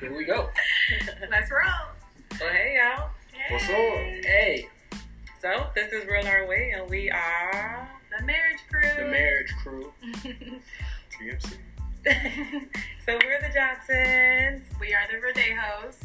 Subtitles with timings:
[0.00, 0.48] Here we go.
[1.30, 1.60] Let's roll.
[2.40, 3.10] Well, hey y'all.
[3.50, 3.70] What's up?
[3.70, 4.68] Hey.
[5.42, 9.04] So this is Real Our Way, and we are The marriage crew.
[9.04, 9.92] The marriage crew.
[11.10, 11.56] TMC.
[13.06, 16.04] so we're the Johnsons, we are the Rodejos.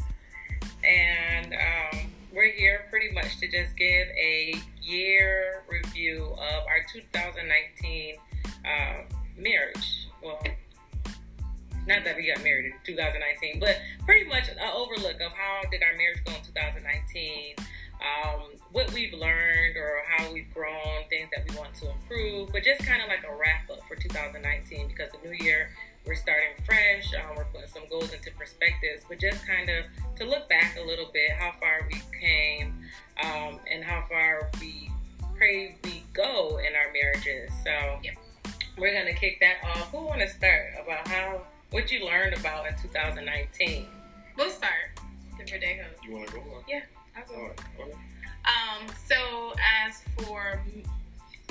[0.82, 8.16] and um, we're here pretty much to just give a year review of our 2019
[8.64, 9.02] uh,
[9.38, 10.03] marriage.
[11.86, 15.82] Not that we got married in 2019, but pretty much an overlook of how did
[15.82, 17.56] our marriage go in 2019.
[18.00, 22.62] Um, what we've learned or how we've grown, things that we want to improve, but
[22.64, 25.70] just kind of like a wrap up for 2019 because the new year
[26.06, 27.12] we're starting fresh.
[27.14, 30.84] Um, we're putting some goals into perspectives, but just kind of to look back a
[30.84, 32.74] little bit, how far we came,
[33.22, 34.90] um, and how far we
[35.36, 37.50] pray we go in our marriages.
[37.64, 38.14] So Yep.
[38.76, 39.90] we're gonna kick that off.
[39.90, 43.86] Who want to start about how what you learned about in 2019?
[44.36, 45.00] We'll start.
[45.38, 45.86] The Rodejos.
[46.04, 46.40] You want to go?
[46.40, 46.62] on?
[46.68, 46.80] Yeah,
[47.16, 47.40] I will.
[47.40, 47.60] All right.
[47.80, 47.92] Okay.
[48.44, 49.54] Um, so
[49.86, 50.62] as for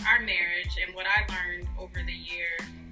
[0.07, 2.47] our marriage and what I learned over the year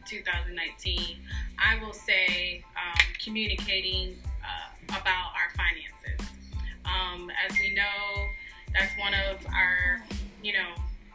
[0.05, 1.17] 2019,
[1.59, 6.27] I will say um, communicating uh, about our finances.
[6.85, 8.27] Um, as we know,
[8.73, 10.03] that's one of our,
[10.43, 10.69] you know,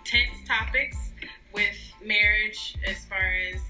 [0.04, 1.10] tense topics
[1.52, 3.60] with marriage as far as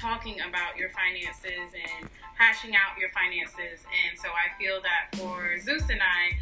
[0.00, 3.84] talking about your finances and hashing out your finances.
[4.08, 6.38] And so I feel that for Zeus and I,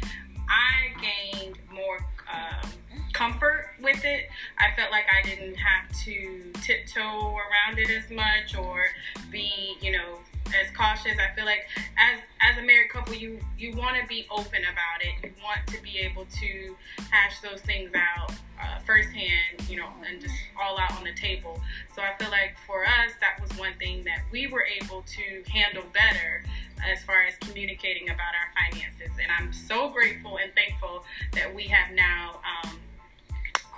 [0.47, 1.97] I gained more
[2.31, 2.71] um,
[3.11, 4.29] comfort with it.
[4.57, 8.85] I felt like I didn't have to tiptoe around it as much or
[9.29, 10.19] be, you know,
[10.55, 11.17] as cautious.
[11.17, 15.01] I feel like as as a married couple, you you want to be open about
[15.01, 15.23] it.
[15.23, 16.75] You want to be able to
[17.11, 21.59] hash those things out uh, firsthand, you know, and just all out on the table.
[21.95, 25.51] So I feel like for us, that was one thing that we were able to
[25.51, 26.43] handle better
[26.85, 29.11] as far as communicating about our finances.
[29.21, 31.03] And I'm so grateful and thankful
[31.33, 32.78] that we have now um,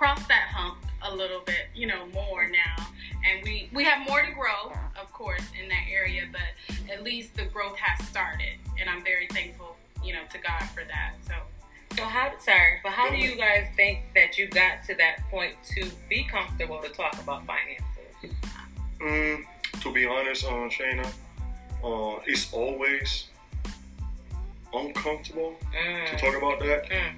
[0.02, 2.88] crossed that hump a little bit, you know, more now.
[3.24, 7.36] And we, we have more to grow, of course, in that area, but at least
[7.36, 8.54] the growth has started.
[8.80, 11.14] And I'm very thankful, you know, to God for that.
[11.28, 11.34] So,
[11.96, 15.54] So how sorry, but how do you guys think that you got to that point
[15.76, 18.34] to be comfortable to talk about finances?
[19.00, 19.44] Mm,
[19.82, 21.06] to be honest, uh, Shayna,
[21.84, 23.28] uh, it's always
[24.74, 26.18] uncomfortable to Mm.
[26.18, 27.14] talk about that, Mm.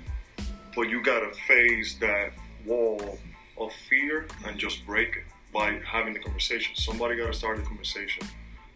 [0.77, 2.34] but you gotta face that
[2.65, 3.19] wall
[3.59, 6.75] of fear and just break it by having the conversation.
[6.75, 8.27] Somebody gotta start the conversation.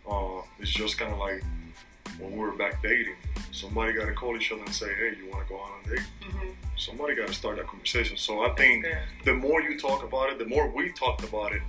[0.08, 1.42] Uh, it's just kind of like
[2.18, 3.16] when we were back dating.
[3.50, 6.06] Somebody gotta call each other and say, "Hey, you want to go on a date?"
[6.22, 6.54] mhm.
[6.76, 8.16] Somebody gotta start that conversation.
[8.16, 8.86] So I think
[9.24, 11.62] the more you talk about it, the more we talked about it,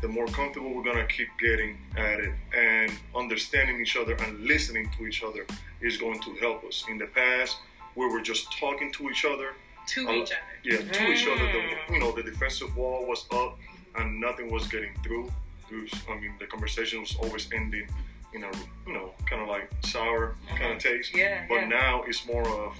[0.00, 4.90] the more comfortable we're gonna keep getting at it and understanding each other and listening
[4.98, 5.46] to each other
[5.80, 6.84] is going to help us.
[6.88, 7.58] In the past,
[7.94, 9.54] we were just talking to each other,
[9.86, 10.40] to each other.
[10.62, 11.46] yeah, to each other.
[11.52, 11.90] The, Mm.
[11.92, 13.58] you know, the defensive wall was up
[13.96, 15.32] and nothing was getting through.
[15.70, 17.88] Was, I mean, the conversation was always ending
[18.32, 18.50] in a,
[18.86, 21.14] you know, kind of like sour kind of taste.
[21.16, 21.68] Yeah, But yeah.
[21.68, 22.76] now it's more of,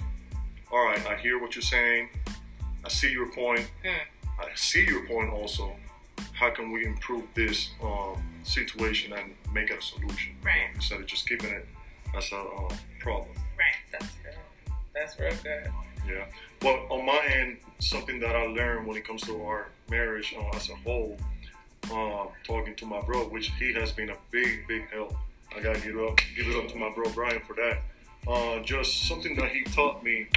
[0.71, 2.09] all right, I hear what you're saying.
[2.85, 3.69] I see your point.
[3.83, 3.99] Mm.
[4.39, 5.75] I see your point also.
[6.33, 10.35] How can we improve this um, situation and make it a solution?
[10.43, 10.69] Right.
[10.75, 11.67] Instead of just keeping it
[12.15, 13.29] as a uh, problem.
[13.57, 13.75] Right.
[13.91, 14.35] That's good.
[14.93, 15.71] That's real good.
[16.07, 16.25] Yeah.
[16.59, 20.55] But on my end, something that I learned when it comes to our marriage uh,
[20.55, 21.17] as a whole,
[21.91, 25.15] uh, talking to my bro, which he has been a big, big help.
[25.55, 27.81] I gotta give it up, give it up to my bro Brian for that.
[28.27, 30.27] Uh, just something that he taught me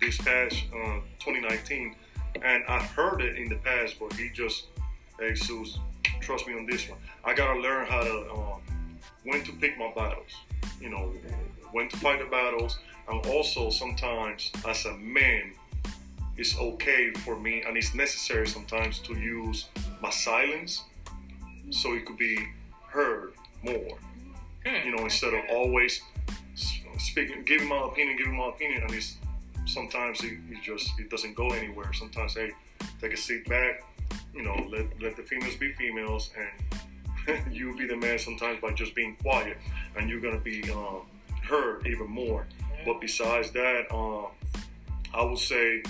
[0.00, 1.94] this past uh, 2019,
[2.42, 4.66] and I heard it in the past, but he just,
[5.18, 5.78] hey, Sus,
[6.20, 6.98] trust me on this one.
[7.24, 8.60] I gotta learn how to um,
[9.24, 10.32] when to pick my battles.
[10.80, 11.12] You know,
[11.72, 12.78] when to fight the battles,
[13.10, 15.52] and also sometimes as a man,
[16.36, 19.66] it's okay for me, and it's necessary sometimes to use
[20.00, 20.84] my silence,
[21.70, 22.38] so it could be
[22.88, 23.98] heard more.
[24.64, 24.84] Mm.
[24.84, 26.00] You know, instead of always
[26.98, 29.16] speaking, giving my opinion, giving my opinion, and it's
[29.66, 31.92] sometimes it, it just it doesn't go anywhere.
[31.92, 32.52] Sometimes, hey,
[33.00, 33.82] take a seat back.
[34.34, 38.72] You know, let let the females be females, and you be the man sometimes by
[38.72, 39.58] just being quiet,
[39.96, 41.02] and you're gonna be um,
[41.42, 42.46] heard even more.
[42.84, 44.26] But besides that, um,
[45.12, 45.82] I would say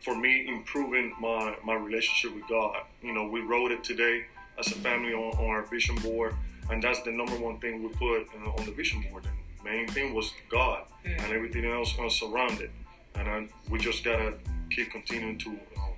[0.00, 2.82] for me improving my my relationship with God.
[3.02, 4.24] You know, we wrote it today
[4.58, 6.34] as a family on, on our vision board,
[6.70, 9.24] and that's the number one thing we put uh, on the vision board.
[9.24, 11.18] The main thing was God, Mm.
[11.24, 12.70] and everything else uh, surrounded.
[13.14, 14.34] And I, we just gotta
[14.70, 15.48] keep continuing to
[15.78, 15.94] um,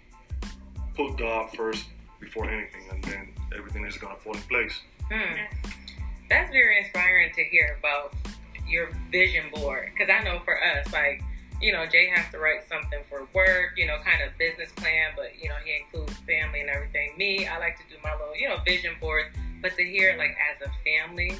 [0.96, 1.86] put God first
[2.20, 4.80] before anything, and then everything is gonna fall in place.
[5.10, 5.34] Hmm.
[6.30, 8.14] That's very inspiring to hear about
[8.66, 9.90] your vision board.
[9.92, 11.22] Because I know for us, like
[11.60, 15.12] you know, Jay has to write something for work, you know, kind of business plan,
[15.14, 17.12] but you know, he includes family and everything.
[17.16, 19.26] Me, I like to do my little, you know, vision board,
[19.60, 21.36] but to hear it like as a family,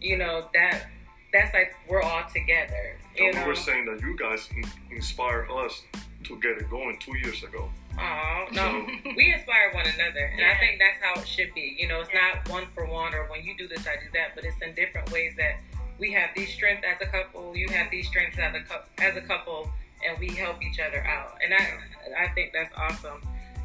[0.00, 0.86] you know, that
[1.32, 2.96] that's like we're all together.
[3.16, 5.82] You And know, we were saying that you guys in- inspired us
[6.22, 7.68] to get it going two years ago.
[7.98, 8.86] Oh no,
[9.16, 11.76] we inspire one another, and I think that's how it should be.
[11.80, 12.34] You know, it's Yeah.
[12.34, 14.72] not one for one, or when you do this, I do that, but it's in
[14.74, 15.56] different ways that
[15.98, 19.16] we have these strengths as a couple, you have these strengths as a cou- as
[19.16, 19.70] a couple,
[20.06, 21.38] and we help each other out.
[21.42, 23.20] And I I think that's awesome.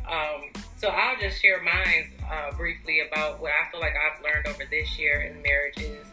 [0.10, 4.48] Um, so I'll just share mine uh, briefly about what I feel like I've learned
[4.48, 6.08] over this year in marriage is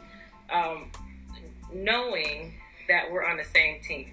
[0.51, 0.91] um,
[1.73, 2.55] knowing
[2.89, 4.13] that we're on the same team.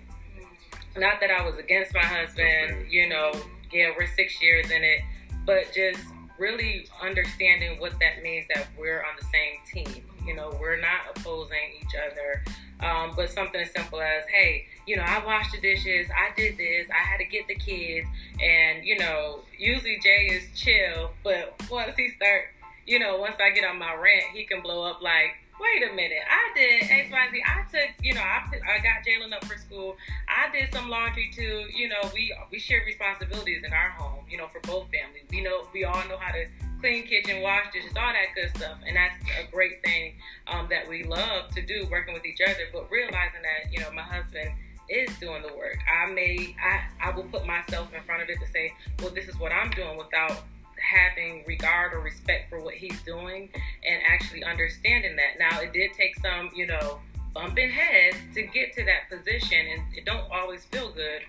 [0.95, 3.33] Not that I was against my husband, you know,
[3.71, 5.01] yeah, we're six years in it,
[5.45, 5.99] but just
[6.37, 10.03] really understanding what that means that we're on the same team.
[10.25, 12.43] You know, we're not opposing each other.
[12.79, 16.57] Um, but something as simple as, hey, you know, I washed the dishes, I did
[16.57, 18.05] this, I had to get the kids,
[18.41, 22.45] and you know, usually Jay is chill, but once he start,
[22.85, 25.93] you know, once I get on my rant, he can blow up like, wait a
[25.93, 27.43] minute, I did X, Y, Z.
[27.45, 29.95] I took, you know, I, put- I got Jalen up for school.
[30.27, 31.65] I did some laundry too.
[31.73, 34.25] You know, we we share responsibilities in our home.
[34.29, 35.23] You know, for both families.
[35.29, 36.45] We know we all know how to
[36.83, 40.15] clean kitchen, wash dishes, all that good stuff, and that's a great thing
[40.47, 42.67] um, that we love to do, working with each other.
[42.73, 44.51] But realizing that you know, my husband
[44.89, 45.77] is doing the work.
[45.87, 49.29] I may I I will put myself in front of it to say, well, this
[49.29, 50.43] is what I'm doing without
[50.77, 53.49] having regard or respect for what he's doing
[53.87, 55.39] and actually understanding that.
[55.39, 56.99] Now, it did take some, you know,
[57.33, 61.21] bumping heads to get to that position, and it don't always feel good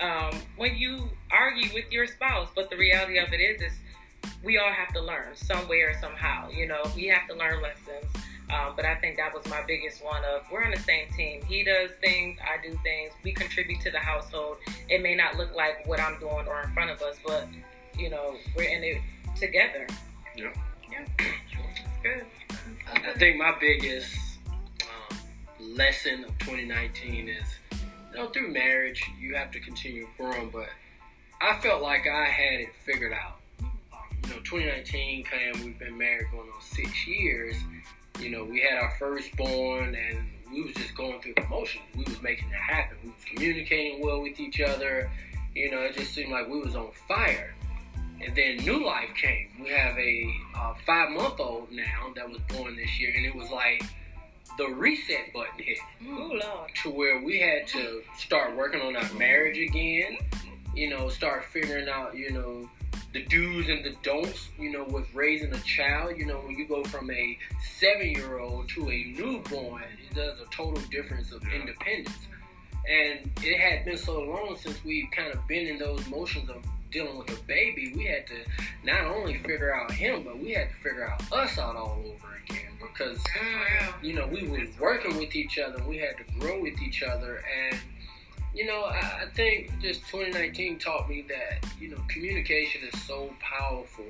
[0.00, 2.48] um, when you argue with your spouse.
[2.54, 3.78] But the reality of it is, is
[4.42, 6.50] we all have to learn some way or somehow.
[6.50, 8.10] You know, we have to learn lessons.
[8.50, 11.42] Um, but I think that was my biggest one of we're on the same team.
[11.42, 13.12] He does things, I do things.
[13.24, 14.58] We contribute to the household.
[14.88, 17.48] It may not look like what I'm doing or in front of us, but
[17.98, 19.00] you know, we're in it
[19.36, 19.86] together.
[20.36, 20.52] Yeah.
[20.90, 21.06] Yeah.
[22.02, 22.26] Good.
[22.92, 24.14] I think my biggest
[24.82, 25.18] um,
[25.60, 27.44] lesson of 2019 is,
[28.12, 30.68] you know, through marriage, you have to continue growing, but
[31.40, 33.41] I felt like I had it figured out.
[34.24, 37.56] You know, 2019 came, we've been married going on six years.
[38.20, 40.18] You know, we had our firstborn and
[40.52, 41.82] we was just going through the motions.
[41.96, 42.98] We was making it happen.
[43.02, 45.10] We was communicating well with each other.
[45.54, 47.54] You know, it just seemed like we was on fire.
[48.24, 49.48] And then new life came.
[49.60, 53.34] We have a uh, five month old now that was born this year, and it
[53.34, 53.82] was like
[54.58, 56.70] the reset button hit Oh Lord.
[56.84, 60.18] to where we had to start working on our marriage again.
[60.74, 62.70] You know, start figuring out, you know,
[63.12, 66.16] the do's and the don'ts, you know, with raising a child.
[66.16, 67.38] You know, when you go from a
[67.78, 72.16] seven year old to a newborn, it does a total difference of independence.
[72.88, 76.64] And it had been so long since we've kind of been in those motions of
[76.92, 78.34] dealing with a baby, we had to
[78.84, 82.40] not only figure out him, but we had to figure out us out all over
[82.44, 85.82] again because oh, you know, we were working with each other.
[85.84, 87.42] We had to grow with each other.
[87.70, 87.80] And,
[88.54, 94.04] you know, I, think just 2019 taught me that, you know, communication is so powerful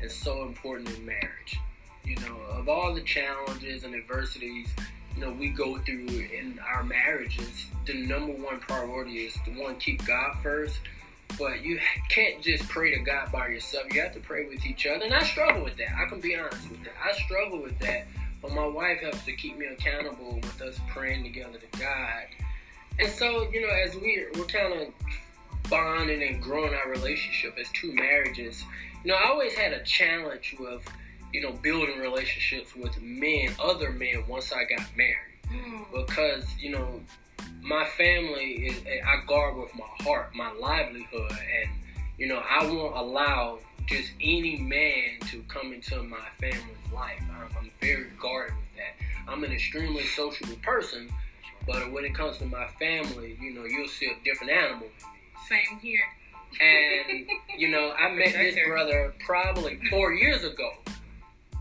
[0.00, 1.58] and so important in marriage.
[2.04, 4.68] You know, of all the challenges and adversities,
[5.14, 9.76] you know, we go through in our marriages, the number one priority is to one,
[9.76, 10.78] keep God first.
[11.38, 11.80] But you
[12.10, 13.86] can't just pray to God by yourself.
[13.92, 15.04] You have to pray with each other.
[15.04, 15.88] And I struggle with that.
[15.96, 16.92] I can be honest with that.
[17.02, 18.06] I struggle with that
[18.44, 22.26] but my wife helps to keep me accountable with us praying together to God.
[22.98, 24.88] And so, you know, as we're, we're kind of
[25.68, 28.64] bonding and growing our relationship as two marriages,
[29.04, 30.82] you know, I always had a challenge with,
[31.32, 35.16] you know, building relationships with men, other men, once I got married.
[35.48, 35.82] Hmm.
[35.92, 37.00] Because, you know,
[37.60, 41.70] my family is, eh, I guard with my heart, my livelihood, and,
[42.18, 47.20] you know, I won't allow just any man to come into my family's life.
[47.30, 49.30] I'm, I'm very guarded with that.
[49.30, 51.10] I'm an extremely sociable person,
[51.66, 54.88] but when it comes to my family, you know, you'll see a different animal.
[55.48, 56.00] Same here.
[56.60, 57.26] And
[57.58, 60.70] you know, I met this brother probably four years ago.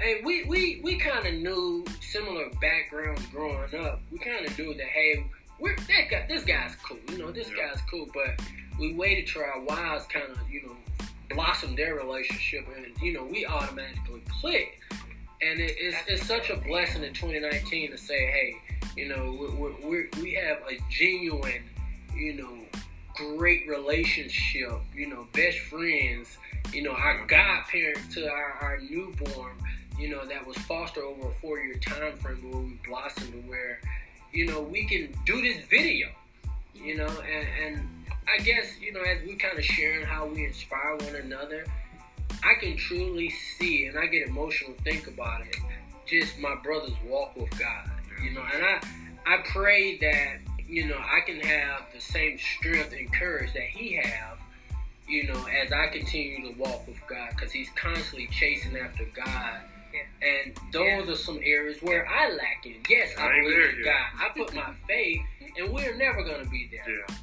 [0.02, 4.02] And we we, we kind of knew similar backgrounds growing up.
[4.12, 5.26] We kind of knew that hey,
[5.60, 6.98] we're that guy, this guy's cool.
[7.10, 7.68] You know, this Yeah.
[7.70, 8.08] guy's cool.
[8.14, 8.40] But
[8.80, 10.76] we waited till our wives kind of you know
[11.30, 14.80] blossomed their relationship, and you know we automatically clicked.
[15.42, 18.56] And it, it's, it's such a blessing in 2019 to say, hey,
[18.96, 21.64] you know, we're, we're, we're, have a genuine,
[22.16, 22.58] you know,
[23.16, 26.38] great relationship, you know, best friends,
[26.72, 29.54] you know, our godparents to our, our newborn,
[30.00, 33.40] you know, that was fostered over a four year time frame where we blossomed to
[33.50, 33.80] where,
[34.32, 36.08] you know, we can do this video,
[36.74, 37.90] you know, and, and
[38.28, 41.66] I guess, you know, as we kind of sharing how we inspire one another,
[42.44, 45.56] I can truly see and I get emotional think about it.
[46.06, 47.90] Just my brother's walk with God,
[48.24, 48.82] you know, and I
[49.26, 53.96] I pray that you know I can have the same strength and courage that he
[53.96, 54.38] have,
[55.08, 59.62] you know, as I continue to walk with God, because he's constantly chasing after God.
[59.94, 60.28] Yeah.
[60.28, 62.78] And those are some areas where I lack in.
[62.90, 63.84] Yes, I, I believe in.
[63.84, 64.08] God.
[64.18, 65.22] I put my faith,
[65.58, 66.90] and we're never gonna be there.
[66.90, 67.16] Yeah.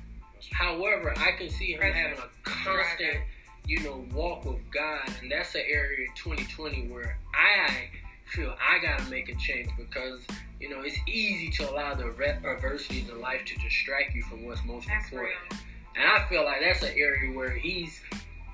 [0.52, 3.22] However, I can see him having a constant,
[3.66, 7.88] you know, walk with God, and that's an area in 2020 where I
[8.26, 10.20] feel I gotta make a change because
[10.60, 14.44] you know it's easy to allow the re- adversities in life to distract you from
[14.44, 15.34] what's most That's important.
[15.50, 15.60] real.
[15.96, 18.00] And I feel like that's an area where he's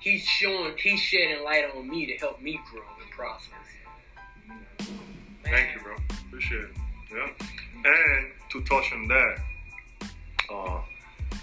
[0.00, 3.54] he's showing he's shedding light on me to help me grow and prosper.
[5.44, 5.94] Thank you, bro.
[6.28, 6.70] Appreciate it.
[7.12, 7.28] Yeah.
[7.84, 9.36] And to touch on that,
[10.52, 10.80] uh,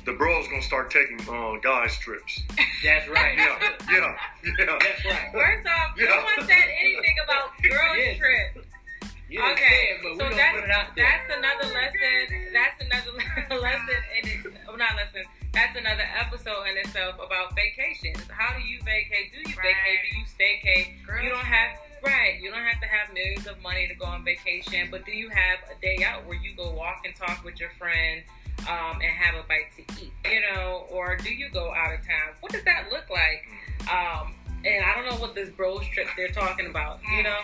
[0.05, 2.41] the bro's gonna start taking uh, guys trips.
[2.83, 3.37] That's right.
[3.37, 3.57] Yeah,
[3.91, 4.15] yeah,
[4.59, 4.77] yeah.
[4.79, 5.31] That's right.
[5.31, 6.05] First off, no
[6.37, 8.17] one said anything about girls Yes.
[8.17, 8.65] trip.
[10.73, 11.05] That's put it out there.
[11.05, 12.25] that's another lesson.
[12.53, 14.39] That's another lesson in it.
[14.67, 15.23] Oh, not lesson.
[15.53, 18.17] That's another episode in itself about vacations.
[18.29, 19.31] How do you vacate?
[19.33, 19.73] Do you Right.
[19.77, 19.99] vacate?
[20.09, 21.05] Do you staycate?
[21.05, 22.41] Girl You don't have right.
[22.41, 25.29] You don't have to have millions of money to go on vacation, but do you
[25.29, 28.23] have a day out where you go walk and talk with your friend?
[28.69, 31.99] Um, and have a bite to eat, you know, or do you go out of
[31.99, 32.31] town?
[32.39, 33.43] What does that look like?
[33.91, 37.39] Um, and I don't know what this bros trip they're talking about, you know.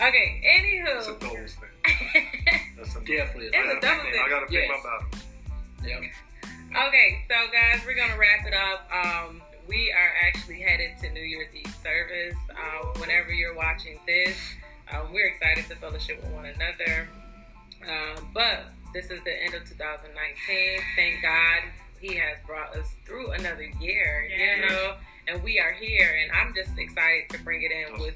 [0.00, 1.20] Okay, That's a anywho.
[1.20, 1.68] doubles thing.
[2.76, 3.46] That's a Definitely.
[3.52, 4.22] It's a I double thing.
[4.24, 4.70] I gotta pick Yes.
[4.70, 5.24] my battles.
[5.84, 6.02] Yep.
[6.88, 8.88] Okay, so guys, we're gonna wrap it up.
[8.92, 12.34] Um, we are actually headed to New Year's Eve service.
[12.50, 14.36] Um, whenever you're watching this,
[14.92, 17.08] um, we're excited to fellowship with one another.
[17.88, 20.80] Um, but this is the end of 2019.
[20.96, 21.62] Thank God
[22.00, 24.58] He has brought us through another year, Yes.
[24.58, 24.94] you know,
[25.28, 26.18] and we are here.
[26.22, 28.14] And I'm just excited to bring it in with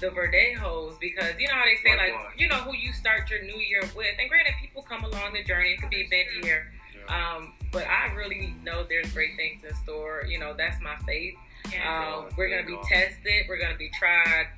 [0.00, 2.32] the Verdejos because you know how they say, like, Likewise.
[2.38, 4.14] you know, who you start your new year with.
[4.18, 6.72] And granted, people come along the journey, it could be mid year.
[7.08, 7.34] Yeah.
[7.36, 10.24] Um, but I really know there's great things in store.
[10.28, 11.34] You know, that's my faith.
[11.72, 12.16] Yeah.
[12.16, 13.46] Um, we're gonna be tested.
[13.48, 14.48] We're gonna be tried.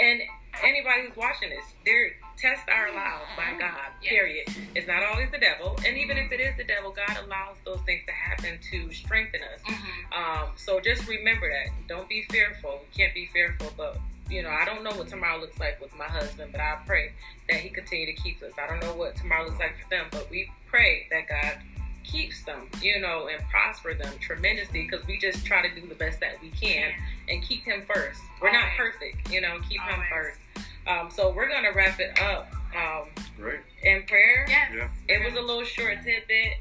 [0.00, 0.22] And
[0.64, 3.92] anybody who's watching this, their tests are allowed by God.
[4.02, 4.10] Yes.
[4.10, 4.48] Period.
[4.74, 7.80] It's not always the devil, and even if it is the devil, God allows those
[7.84, 9.60] things to happen to strengthen us.
[9.62, 10.12] Mhm.
[10.16, 11.68] Um, so just remember that.
[11.88, 12.84] Don't be fearful.
[12.90, 13.98] You can't be fearful, but
[14.32, 17.12] you know, I don't know what tomorrow looks like with my husband, but I pray
[17.50, 18.52] that he continue to keep us.
[18.60, 21.58] I don't know what tomorrow looks like for them, but we pray that God
[22.02, 25.94] keeps them, you know, and prosper them tremendously because we just try to do the
[25.94, 26.92] best that we can
[27.28, 28.20] and keep him first.
[28.40, 30.38] We're not perfect, you know, keep him first.
[30.86, 33.60] Um, so we're gonna wrap it up um, Great.
[33.82, 34.46] in prayer.
[34.48, 34.72] Yes.
[34.74, 34.88] Yeah.
[35.08, 36.54] It was a little short tidbit,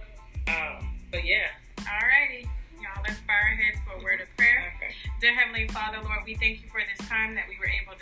[0.48, 1.48] um, but yeah.
[1.78, 2.48] Alrighty.
[2.82, 4.74] Y'all, let's bow our heads for a word of prayer.
[4.78, 4.94] Okay.
[5.22, 7.61] Dear Heavenly Father, Lord, we thank you for this time that we were able to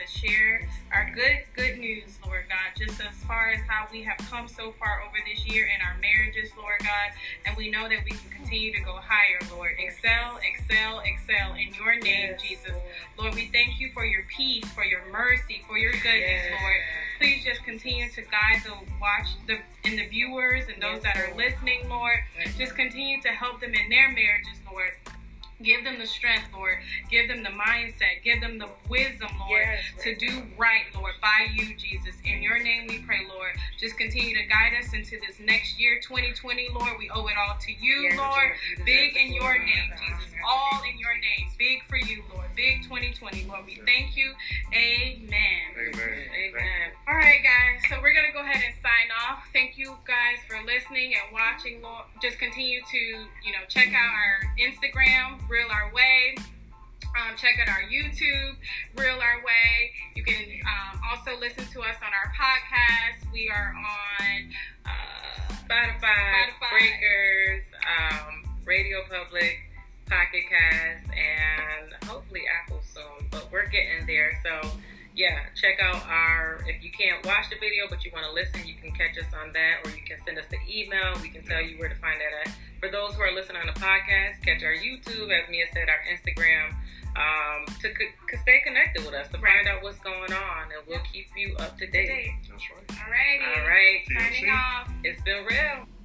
[0.10, 4.48] share our good, good news, Lord God, just as far as how we have come
[4.48, 7.12] so far over this year in our marriages, Lord God,
[7.46, 9.72] and we know that we can continue to go higher, Lord.
[9.78, 12.72] Excel, excel, excel in your name, Yes, Jesus.
[12.72, 12.84] Lord.
[13.20, 16.62] Lord, we thank you for your peace, for your mercy, for your goodness, Yes.
[16.62, 16.82] Lord.
[17.20, 21.18] Please just continue to guide the watch the and the viewers and those Yes, that
[21.18, 22.20] are listening, Lord.
[22.58, 24.92] Just continue to help them in their marriages, Lord.
[25.62, 26.78] Give them the strength, Lord.
[27.12, 28.24] Give them the mindset.
[28.24, 32.16] Give them the wisdom, Lord, Yes, to do right, Lord, by you, Jesus.
[32.24, 33.52] In your name we pray, Lord.
[33.78, 36.94] Just continue to guide us into this next year, 2020, Lord.
[36.98, 38.52] We owe it all to you, Yes, Lord.
[38.78, 40.32] you Big in your name, Jesus.
[40.48, 41.50] All in your name.
[41.58, 42.48] Big for you, Lord.
[42.56, 43.66] Big 2020, Lord.
[43.66, 44.32] We thank you.
[44.74, 45.76] Amen.
[45.76, 46.30] Amen.
[46.32, 46.92] Amen.
[47.08, 47.82] All right, guys.
[47.90, 49.44] So we're gonna go ahead and sign off.
[49.52, 51.82] Thank you guys for listening and watching.
[51.82, 56.36] Lord, just continue to you know check out our Instagram, Real Our Way.
[57.18, 58.56] Um, check out our YouTube,
[58.96, 59.92] Real Our Way.
[60.16, 63.34] You can um, also listen to us on our podcast.
[63.34, 64.52] We are on.
[64.86, 66.70] Uh, Spotify, Spotify.
[66.72, 69.60] Breakers, um, Radio Public,
[70.08, 73.28] Pocket Cast, and hopefully Apple soon.
[73.30, 74.40] But we're getting there.
[74.44, 74.70] So,
[75.20, 76.64] yeah, check out our.
[76.66, 79.28] If you can't watch the video but you want to listen, you can catch us
[79.36, 81.12] on that, or you can send us the email.
[81.22, 82.56] We can tell you where to find that at.
[82.80, 86.00] For those who are listening on the podcast, catch our YouTube, as Mia said, our
[86.08, 86.72] Instagram.
[87.20, 87.90] Um, to
[88.40, 91.78] stay connected with us, to find out what's going on, and we'll keep you up
[91.80, 92.32] to date.
[92.48, 92.96] That's right.
[92.96, 93.60] All righty.
[93.60, 94.90] All right, Signing off.
[95.04, 95.99] it's been real.